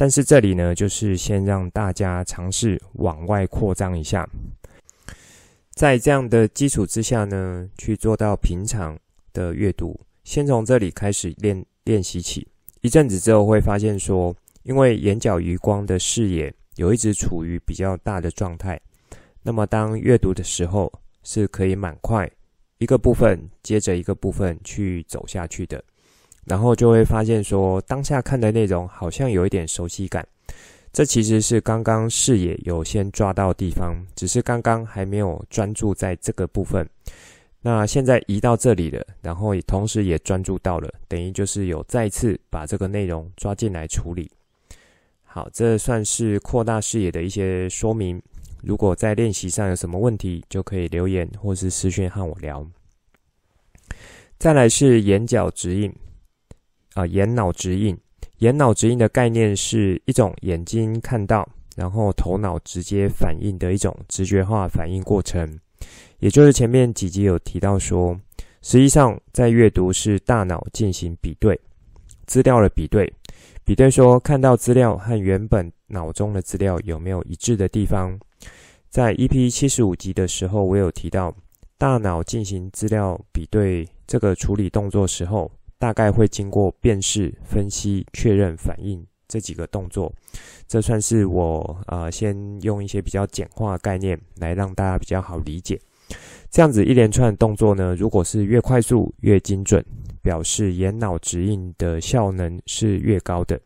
[0.00, 4.26] 但是这里呢，就是先让大家尝试往外扩张一下，
[5.72, 8.98] 在这样的基础之下呢，去做到平常
[9.34, 10.00] 的阅读。
[10.24, 12.48] 先从这里开始练练习起，
[12.80, 18.80] 一阵子之后会发现说，因为眼角余光的视野有一直处于比较大的状态，
[19.42, 20.90] 那么当阅读的时候
[21.24, 22.26] 是可以蛮快，
[22.78, 25.84] 一个部分接着一个部分去走下去的，
[26.44, 30.26] 然后就会发现说，当下看的内容好像有一点熟悉感，
[30.92, 36.88] 这其实是刚刚视野有先抓到地方，只是刚刚还没有专注在这个部分。
[37.62, 44.30] 那现在移到这里了，然后也同时也专注到了，等于就是有再次把这个内容抓进来处理。
[45.24, 48.20] 好，这算是扩大视野的一些说明。
[48.62, 52.66] 如果在练习上有什么问题，就可以留言或是私讯和我聊。
[54.38, 55.94] 再来是眼角指引，
[56.94, 57.96] 啊、眼脑质印。
[58.38, 65.58] 眼脑质印的概念是一种眼睛看到，然后头脑直接反应的一种直觉化反应过程。
[66.18, 68.18] 也就是前面几集有提到说，
[68.62, 71.58] 实际上在阅读是大脑进行比对
[72.26, 73.10] 资料的比对，
[73.64, 78.18] 比对说看到资料和原本脑中的资料有没有一致的地方。
[78.88, 81.34] 在 EP 七十五集的时候，我有提到，
[81.78, 85.50] 大脑进行资料比对这个处理动作时候，
[85.80, 90.12] 大概会经过辨识、分析、确认、反应这几个动作。
[90.68, 95.80] 这算是我呃先用一些比较简化概念来让大家比较好理解。
[96.50, 99.82] 这样子一连串动作呢，如果是越快速越精准，
[100.20, 103.58] 表示眼脑质印的效能是越高的。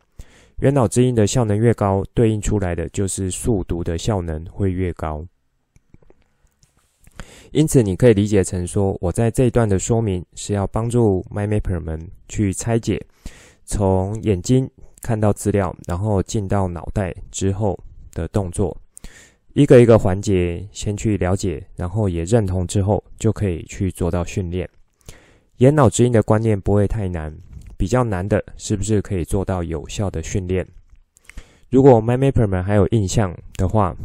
[0.61, 5.25] 眼脑质印的效能越高，对应出来的就是速读的效能会越高。
[7.55, 13.01] 因此，你可以理解成说，我在这一段的说明是要帮助 MyMapper 们去拆解
[13.63, 14.69] 从眼睛
[15.01, 17.79] 看到资料，然后进到脑袋之后
[18.11, 18.75] 的动作，
[19.53, 24.69] 一个一个环节先去了解，然后也认同之后，就可以去做到训练。
[25.59, 27.33] 眼脑指引的观念不会太难，
[27.77, 30.67] 比较难的是不是可以做到有效的训练？
[31.69, 33.95] 如果 MyMapper 们还有印象的话，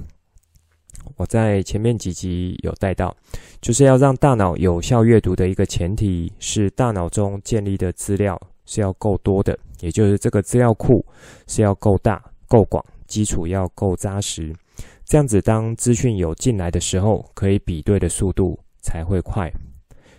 [1.17, 3.15] 我在前面几集有带到，
[3.61, 11.05] 就是要让大脑有效阅读的一个前提是大脑中建立的资料是要够多的，也就是这个资料库
[11.47, 14.55] 是要够大、够广，基础要够扎实，
[15.05, 19.53] 这样子当资讯有进来的时候，可以比对的速度才会快。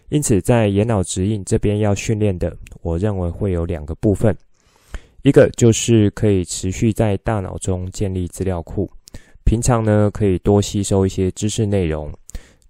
[0.09, 4.35] 因此，在眼脑指引这边要训练的，我认为会有两个部分。
[5.21, 8.91] 一个就是可以持续在大脑中建立资料库，
[9.43, 12.12] 平常呢可以多吸收一些知识内容。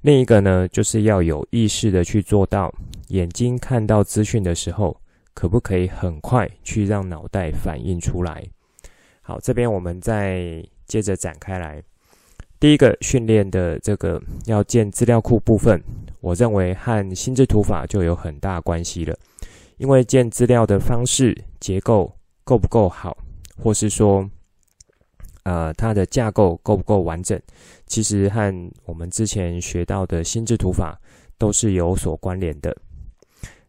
[0.02, 2.74] 另一个呢，就是要有意识的去做到，
[3.10, 5.00] 眼睛看到资讯的时候，
[5.34, 8.44] 可不可以很快去让脑袋反应出来？
[9.22, 11.82] 好，这边我们再接着展开来。
[12.60, 15.82] 第一个训练的这个要建资料库部分，
[16.20, 19.16] 我认为和心智图法就有很大关系了，
[19.78, 22.12] 因为建资料的方式结构。
[22.44, 23.16] 够不够好，
[23.56, 24.28] 或是说，
[25.44, 27.40] 呃，它的架构够不够完整？
[27.88, 28.54] 其实和
[28.86, 31.00] 我们之前学到的心智图法
[31.38, 32.76] 都是有所关联的。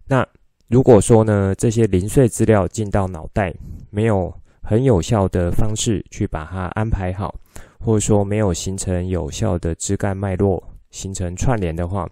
[0.06, 0.26] 那
[0.68, 3.52] 如果说呢，这些零碎资料进到脑袋，
[3.90, 4.32] 没有
[4.62, 7.34] 很有效的方式去把它安排好，
[7.80, 12.06] 或者说没有形成有效的枝干脉络，形成串联的话，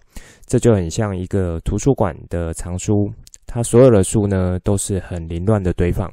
[0.45, 3.11] 这就很像一个图书馆的藏书，
[3.45, 6.11] 它所有的书呢都是很凌乱的堆放。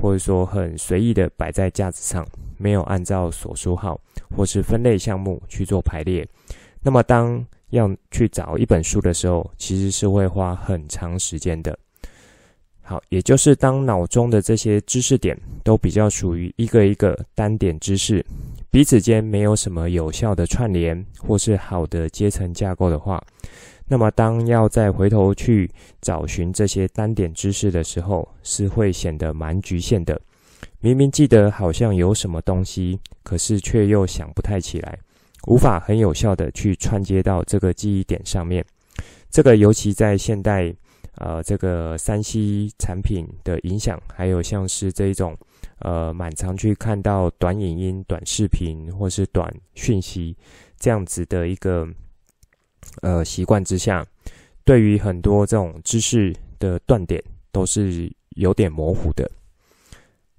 [0.00, 2.26] 或者说很随意的摆在架子上，
[2.58, 4.00] 没有按照索书号
[4.36, 6.26] 或是分类项目去做排列，
[6.82, 11.78] 那么当要去找一本书的时候，其实是会花很长时间的。
[12.84, 18.24] 好，也就是当脑中的这些知识点都比较属于一个一个单点知识，
[18.70, 23.22] 彼此间没有什么有效的串联或是好的阶层架构的话。
[23.88, 30.18] 那么，当要再回头去找寻这些单点知识的时候，是会显得蛮局限的。
[30.80, 34.98] 明明记得好像有什么东西，可是却又想不太起来，
[35.46, 38.64] 无法很有效的去串接到这个记忆点上面。
[39.28, 40.74] 这个尤其在现代，
[41.16, 45.36] 呃，这个 3C 产品的影响，还有像是这一种，
[45.80, 50.34] 呃，蛮常去看到短影音、短视频或是短讯息
[50.78, 51.86] 这样子的一个。
[53.00, 54.06] 呃，习惯之下，
[54.64, 59.30] 对于很多这种知识的断点都是有点模糊的。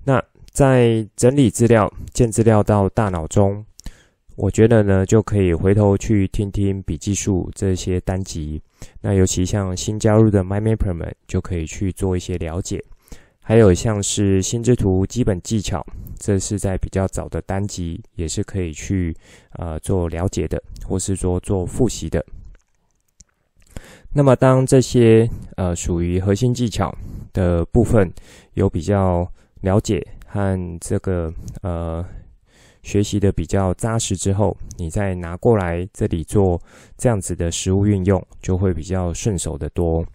[0.03, 3.65] 那在整理资料、建资料到大脑中，
[4.35, 8.61] 我觉得呢，就可以回头去听听笔记术这些单集。
[9.01, 12.83] 那尤其像新加入的 MindMapper 们，就可以去做一些了解。
[13.41, 15.85] 还有像是心智图基本技巧，
[16.23, 19.13] 这是在比较早的单集，也是可以去
[19.59, 20.57] 呃做了解的，
[20.87, 22.25] 或是说做复习的。
[24.13, 26.95] 那么，当这些呃属于核心技巧
[27.33, 28.09] 的部分
[28.53, 29.29] 有比较
[29.63, 31.29] 了解和这个
[31.61, 32.05] 呃
[32.83, 36.57] 学习的比较扎实之后，你再拿过来这里做
[36.97, 40.05] 这样子的实物运用，就会比较顺手的多。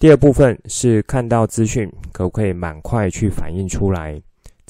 [0.00, 4.20] 第二部分是看到资讯可不可以蛮快去反映出来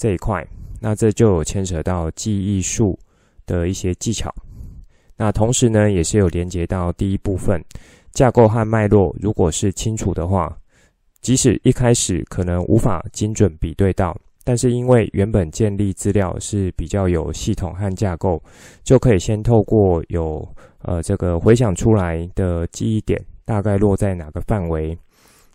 [0.02, 0.44] 这一块，
[0.80, 2.98] 那这就有牵扯到记忆术
[3.46, 4.28] 的一些技巧。
[5.16, 7.62] 那同时呢，也是有连接到第一部分。
[8.10, 10.52] 架构和脉络如果是清楚的话，
[11.20, 14.12] 即使一开始可能无法精准比对到，
[14.42, 18.42] 但是因为原本建立资料是比较有系统和架构，
[18.82, 20.44] 就可以先透过有
[20.80, 24.98] 呃这个回想出来的记忆点大概落在哪个范围，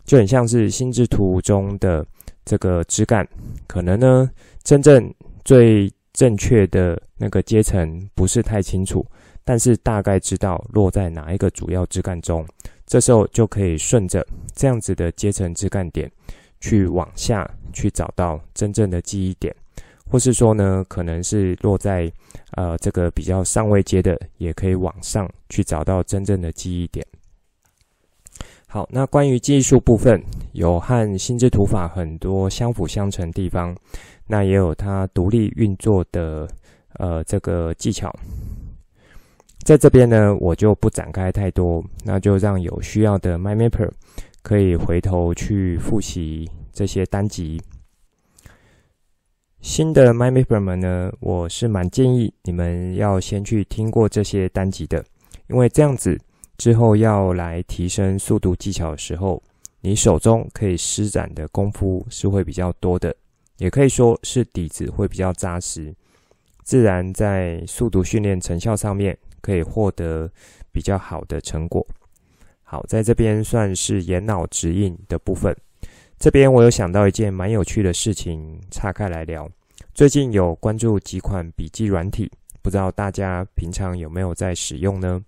[0.05, 2.05] 就很像是心智图中的
[2.47, 3.27] 这个枝干，
[3.67, 4.31] 可能呢
[4.63, 5.13] 真正
[5.45, 9.05] 最正确的那个阶层不是太清楚。
[9.43, 12.45] 但是大概知道落在哪一个主要枝干中，
[12.85, 16.11] 这时候就可以顺着这样子的阶层枝干点
[16.59, 19.55] 去往下去找到真正的记忆点，
[20.11, 22.11] 或是说呢，可能是落在
[22.57, 27.05] 呃这个比较上位阶的，也可以往上去找到真正的记忆点。
[28.69, 33.73] 好，那关于技术部分，有和心智图法很多相辅相成地方，
[34.27, 36.45] 那也有它独立运作的
[36.95, 38.13] 呃这个技巧。
[39.63, 43.89] 在这边呢，我就不展开太多，那就让有需要的 My Mapper
[44.41, 47.61] 可以回头去复习这些单集。
[49.61, 55.03] 新的 My Mapper 们呢，我是蛮建议你们要先去听过这些单集的，
[55.47, 56.19] 因为这样子
[56.57, 59.41] 之后要来提升速读技巧的时候，
[59.81, 63.15] 你手中可以施展的功夫是会比较多的，
[63.57, 65.93] 也可以说是底子会比较扎实，
[66.63, 70.29] 自然在速读训练成效上面可以获得
[70.71, 71.85] 比较好的成果。
[72.63, 75.55] 好，在这边算是眼脑指引的部分。
[76.19, 79.47] 这边我有想到一件蛮有趣的事情，岔开来聊。
[79.93, 82.31] 最近有关注几款笔记软体，
[82.61, 85.23] 不知道大家平常有没有在使用呢？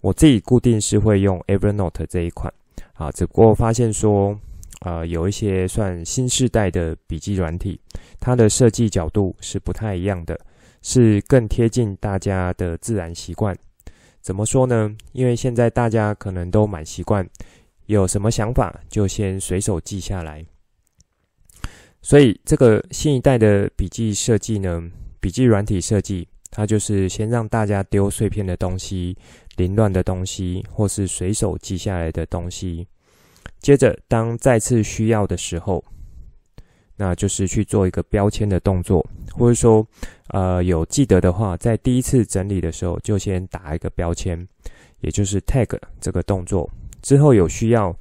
[0.00, 2.52] 我自己固定是会用 Evernote 这一款。
[2.94, 4.38] 啊，只不过发现说，
[4.80, 7.80] 呃，有一些算新世代的笔记软体，
[8.20, 10.38] 它的设计角度是不太一样的，
[10.82, 13.56] 是更贴近大家的自然习惯。
[14.20, 14.94] 怎么说呢？
[15.12, 17.28] 因为现在大家可能都蛮习惯。
[17.86, 20.42] 有什么想法就先随手记下来，
[22.00, 24.82] 所以这个新一代的笔记设计呢，
[25.20, 26.26] 笔记软体设计，
[26.56, 29.16] 它就是先让大家丢碎片的东西、
[29.56, 32.86] 凌乱的东西，或是随手记下来的东西，
[33.58, 35.84] 接着当再次需要的时候，
[36.96, 39.84] 那就是去做一个标签的动作，或者说，
[40.28, 44.46] 呃，有记得的话，在第一次整理的时候就先打一个标签，
[45.00, 46.70] 也就是 tag 这个动作。
[47.02, 47.92] 之后有需要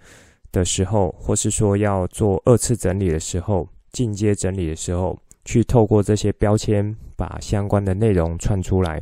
[0.52, 9.02] 的时候，或是说要做二次整理的时候，进阶整理的时候，去透过这些标签，把相关的内容串出来，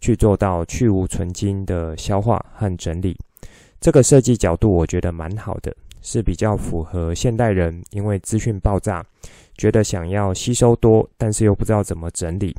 [0.00, 3.16] 去做到去芜存菁的消化和整理。
[3.80, 9.04] 这个设计角度我觉得蛮好的，是比较符合现代人，因为资讯爆炸，
[9.56, 12.54] 觉得想要吸收多，但是又不知道怎么整理，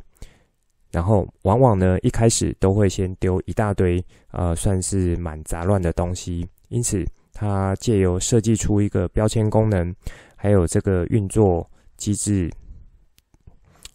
[0.90, 6.46] 然后往往呢一开始都会先丢一大堆，呃，算是蛮杂乱的东西。
[6.68, 7.02] 因此，
[7.32, 9.94] 它借由设计出一个标签功能，
[10.36, 12.50] 还有这个运作机制，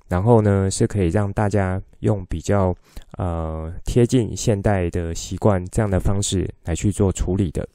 [0.08, 2.76] 然后呢，是可以让大家用比较
[3.18, 7.68] 呃贴近现代的习惯这样的方式来去做处理的。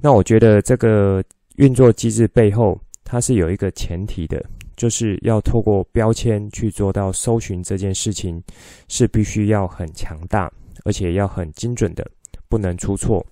[0.00, 1.22] 那我觉得这个
[1.56, 4.44] 运作机制背后，它是有一个前提的，
[4.76, 8.42] 就是要透过标签去做到搜寻这件事情，
[8.88, 10.50] 是必须要很强大，
[10.84, 12.04] 而且要很精准的，
[12.48, 13.24] 不能出错。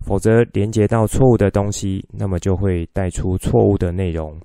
[0.00, 4.38] 否则连接到错误的东西，那么就会带出错误的内容。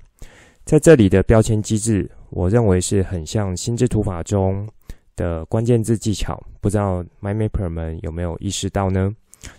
[0.65, 4.67] 在这里的标签机制，我认为是很像心智图法中
[5.15, 6.41] 的关键字技巧。
[6.59, 9.11] 不知道 MyMapper 们有没有意识到呢？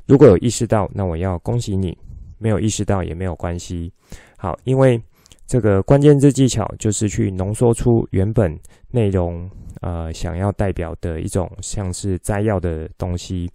[0.06, 1.92] 如果有意识到，那我要恭喜你；
[2.38, 3.92] 没有意识到也没有关系。
[4.36, 5.00] 好，因为
[5.46, 8.56] 这个关键字技巧就是去浓缩出原本
[8.90, 9.50] 内容，
[9.80, 13.50] 呃，想要代表的一种像是摘要的东西。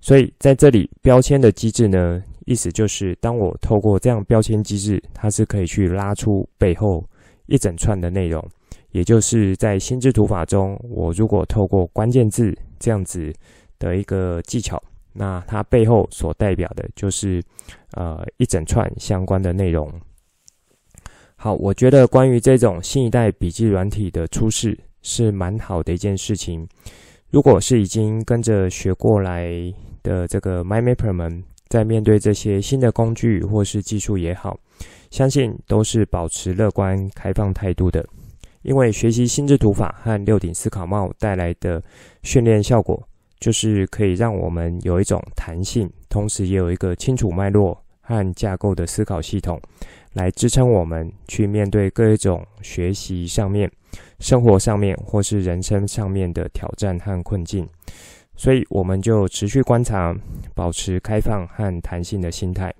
[0.00, 7.04] 所以在这里，标签的机制呢，意思就是，当我透过这样标签机制，它是可以去拉出背后
[7.48, 8.42] 一整串的内容。
[8.92, 13.34] 也就是在心智图法中，我如果透过关键字这样子
[13.78, 14.80] 的一个技巧，
[15.12, 17.42] 那它背后所代表的就是
[17.94, 19.92] 呃一整串相关的内容。
[21.34, 26.66] 好，我觉得关于这种新一代笔记软体的出世是蛮好的一件事情。
[27.30, 29.74] 如果是已经跟着学过来。
[30.00, 34.58] 的这个 MyMapper 们在面对这些新的工具或是技术也好，
[35.10, 38.04] 相信都是保持乐观开放态度的。
[38.62, 41.82] 因为学习心智图法和六顶思考帽带来的
[42.22, 43.00] 训练效果，
[43.38, 49.60] 就是可以让我们有一种弹性，同时也有一个清楚脉络和架构的思考系统，
[50.12, 53.70] 来支撑我们去面对各种学习上面、
[54.18, 57.66] 生活上面或是人生上面的挑战和困境。
[58.34, 60.14] 所以我们就持续观察，
[60.54, 62.74] 保持开放和弹性的心态，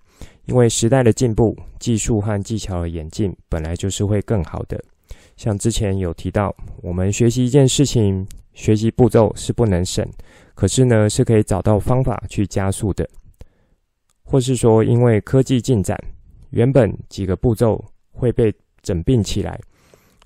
[0.47, 4.83] 因为时代的进步、技术和技巧的演进，本来就是会更好的。
[5.37, 10.07] 像之前有提到，我们学习一件事情，学习步骤是不能省，
[10.55, 13.09] 可是呢，是可以找到方法去加速的。
[14.25, 15.99] 或是说，因为科技进展，
[16.51, 18.53] 原本几个步骤会被
[18.83, 19.61] 整并起来，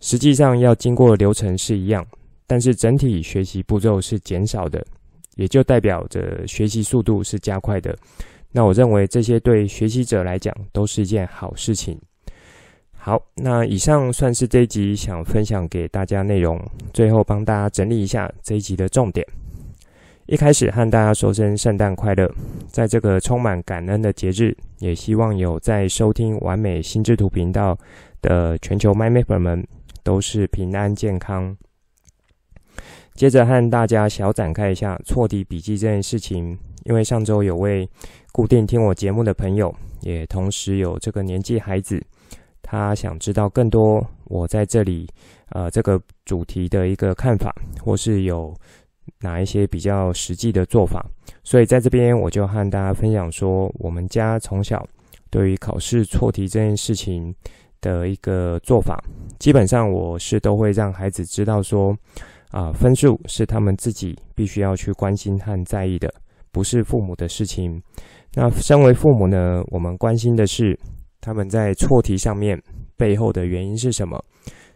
[0.01, 2.07] 实际上要经过的流程是一样，
[2.47, 4.85] 但是整体学习步骤是减少的。
[5.37, 7.97] 也就代表着学习速度是加快的。
[8.53, 11.99] 那我认为这些对学习者来讲都是一件好事情。
[12.93, 16.61] 好，那以上算是这一集想分享给大家内容。
[16.93, 19.27] 最后帮大家整理一下这一集的重点。
[20.27, 22.33] 一开始和大家说声圣诞快乐，
[22.69, 27.77] 在这个充满感恩的节日，也希望有在收听完美心智图频道
[28.21, 29.67] 的全球 My m a p e r 们
[30.05, 31.57] 都是平安健康。
[33.15, 37.89] 接着和大家小展开一下错题笔记这件事情，因为上周有位
[38.33, 42.03] 固定听我节目的朋友，也同时有这个年纪孩子，
[42.63, 45.09] 他想知道更多我在这里
[45.51, 48.55] 呃这个主题的一个看法，或是有
[49.21, 51.05] 哪一些比较实际的做法，
[51.43, 54.87] 所以在这边我就和大家分享说，我们家从小
[55.31, 57.35] 对于考试错题这件事情
[57.81, 59.03] 的一个做法，
[59.39, 61.97] 基本上我是都会让孩子知道说，
[62.51, 66.13] 啊，分数是他们自己必须要去关心和在意的，
[66.53, 67.83] 不是父母的事情。
[68.35, 70.79] 那身为父母呢，我们关心的是
[71.21, 72.61] 他们在错题上面
[72.97, 74.23] 背后的原因是什么，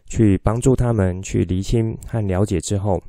[0.07, 3.01] 去帮助他们去厘清和了解之后，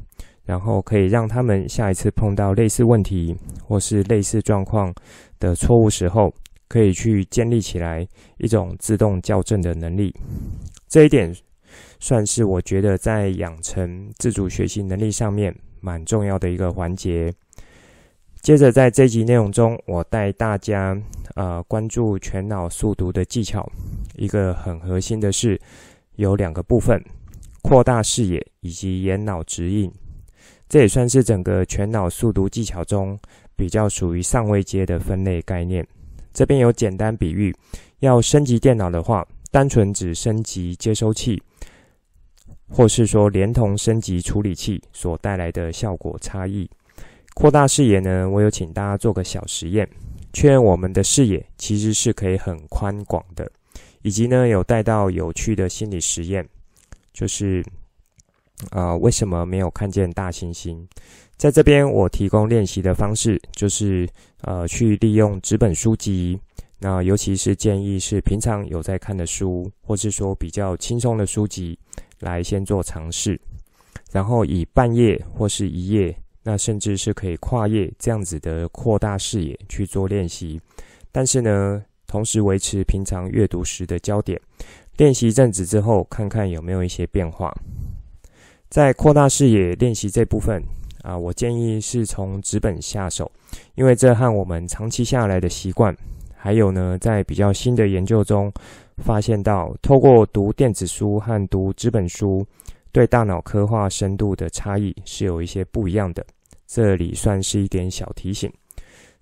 [0.45, 4.95] 然后可以让他们下一次碰到类似问题或是类似状况
[5.39, 6.33] 的错误时候，
[6.69, 8.07] 可以去建立起来
[8.39, 10.15] 一种自动校正的能力。
[10.89, 11.31] 这一点
[12.01, 17.31] 算是我觉得在养成自主学习能力上面蛮重要的一个环节。
[18.41, 20.97] 接着，在这集内容中，我带大家
[21.35, 23.71] 呃关注全脑速读的技巧。
[24.17, 25.61] 一个很核心的是
[26.17, 27.05] 有两个部分：
[27.63, 29.93] 扩大视野以及眼脑直印。
[30.69, 33.19] 这也算是整个全脑速读技巧中
[33.55, 35.87] 比较属于上位阶的分类概念。
[36.33, 37.55] 这边有简单比喻：
[37.99, 41.43] 要升级电脑的话，单纯只升级接收器，
[42.69, 46.71] 或是说连同升级处理器所带来的效果差异。
[47.39, 49.89] 扩大视野呢，我有请大家做个小实验，
[50.33, 53.49] 确认我们的视野其实是可以很宽广的，
[54.03, 56.45] 以及呢有带到有趣的心理实验，
[57.13, 57.65] 就是
[58.71, 60.85] 啊、呃、为什么没有看见大猩猩？
[61.37, 64.09] 在这边我提供练习的方式，就是
[64.41, 66.37] 呃去利用纸本书籍，
[66.81, 71.79] 那尤其是建议是平常有在看的书，或是说比较轻松的书籍
[72.19, 73.41] 来先做尝试，
[74.11, 76.13] 然后以半页或是一页。
[76.49, 80.59] 那甚至是可以跨页这样子的扩大视野去做练习，
[81.13, 84.41] 但是呢，同时维持平常阅读时的焦点。
[84.97, 87.55] 练习一阵子之后，看看有没有一些变化。
[88.71, 90.63] 在扩大视野练习这部分
[91.03, 93.31] 啊，我建议是从纸本下手，
[93.75, 95.95] 因为这和我们长期下来的习惯，
[96.35, 98.51] 还有呢，在比较新的研究中
[99.05, 102.43] 发现到，透过读电子书和读纸本书，
[102.91, 106.25] 对大脑刻画深度的差异是有一些不一样的。
[106.69, 108.53] 这里算是一点小提醒。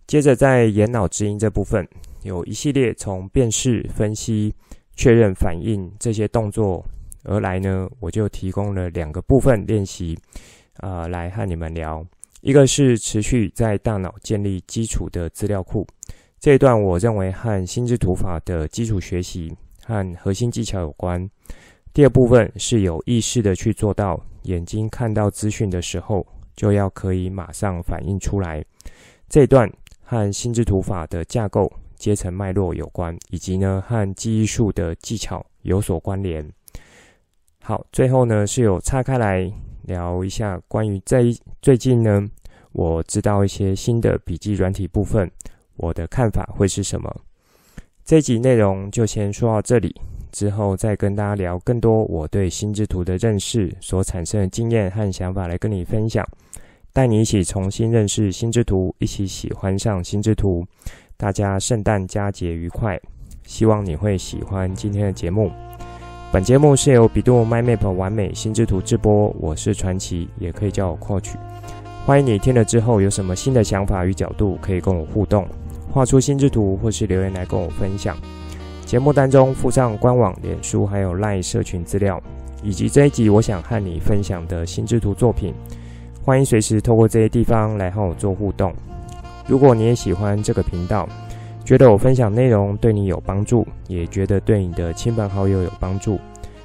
[0.07, 1.89] 接着，在眼脑知音这部分，
[2.25, 4.53] 有一系列从辨识、分析、
[4.97, 6.85] 确认、反应这些动作
[7.23, 10.19] 而来呢，我就提供了两个部分练习，
[10.79, 12.05] 啊、来和你们聊。
[12.41, 15.87] 一个是持续在大脑建立基础的资料库，
[16.39, 19.53] 这一段我认为和心智图法的基础学习
[19.85, 21.29] 和核心技巧有关。
[21.93, 26.25] 第二部分是有意识的去做到，眼睛看到资讯的时候，
[26.57, 28.65] 就要可以马上反映出来，
[29.29, 29.71] 这段
[30.03, 36.45] 和心智图法的架构、阶层脉络有关，以及呢和记忆术的技巧有所关联。
[37.63, 39.53] 好，最后呢是有岔开来
[39.83, 42.25] 聊一下关于这一最近呢，
[42.73, 45.31] 我知道一些新的笔记软体部分，
[45.77, 47.15] 我的看法会是什么？
[48.05, 49.95] 这集内容就先说到这里。
[50.33, 56.27] 之后再跟大家聊更多我对心智图的认识所产生的经验和想法来跟你分享，
[56.97, 60.65] 带你一起重新认识心之图，一起喜欢上心之图。
[61.19, 62.99] 大家圣诞佳节愉快！
[63.45, 65.51] 希望你会喜欢今天的节目。
[66.33, 71.37] 本节目是由百度 My Map 完美心之图制播，我是传奇，也可以叫我扩曲。
[72.07, 75.47] 欢迎你听了之后有什么新的想法与角度，可以跟我互动，
[75.93, 78.17] 画出心之图或是留言来跟我分享。
[78.87, 82.19] 节目当中附上官网、脸书还有 LINE 社群资料，
[82.63, 85.53] 以及这一集我想和你分享的心之图作品，
[86.27, 88.75] 欢迎随时透过这些地方来和我做互动。
[89.47, 91.09] 如果你也喜欢这个频道，
[91.65, 96.19] 觉得我分享内容对你有帮助，也觉得对你的亲朋好友有帮助，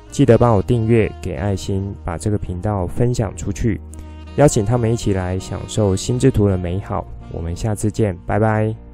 [0.09, 3.79] 记得帮我订阅、给爱心，把这个频道分享出去，
[4.37, 7.05] 邀请他们一起来享受心之图的美好。
[7.31, 8.90] 我们下次见，拜拜。